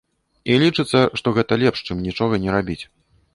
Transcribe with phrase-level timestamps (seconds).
[0.53, 2.81] І лічыцца, што гэта лепш, чым нічога не рабіць.